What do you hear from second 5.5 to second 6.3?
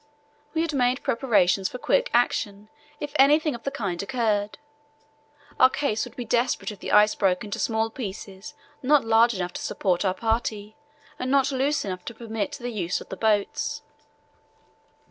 Our case would be